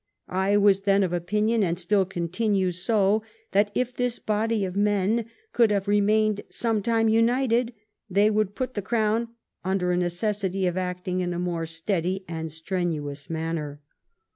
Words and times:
I 0.27 0.57
was 0.57 0.81
then 0.81 1.03
of 1.03 1.13
opinion, 1.13 1.61
and 1.63 1.77
still 1.77 2.05
continue 2.05 2.71
so, 2.71 3.21
that 3.51 3.69
if 3.75 3.95
this 3.95 4.17
body 4.17 4.65
of 4.65 4.75
men 4.75 5.25
could 5.53 5.69
have 5.69 5.87
remained 5.87 6.41
some 6.49 6.81
time 6.81 7.07
united, 7.07 7.71
they 8.09 8.31
would 8.31 8.55
put 8.55 8.73
the 8.73 8.81
crown 8.81 9.27
under 9.63 9.91
a 9.91 9.97
necessity 9.97 10.65
of 10.65 10.75
acting 10.75 11.19
in 11.19 11.35
a 11.35 11.37
more 11.39 11.67
steady 11.67 12.25
and 12.27 12.51
strenuous 12.51 13.29
manner. 13.29 13.79